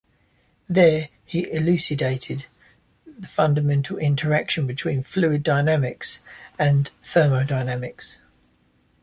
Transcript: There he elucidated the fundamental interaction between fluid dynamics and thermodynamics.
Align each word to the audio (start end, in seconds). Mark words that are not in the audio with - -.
There 0.67 1.09
he 1.25 1.51
elucidated 1.53 2.47
the 3.05 3.27
fundamental 3.27 3.97
interaction 3.99 4.65
between 4.65 5.03
fluid 5.03 5.43
dynamics 5.43 6.17
and 6.57 6.89
thermodynamics. 7.03 8.17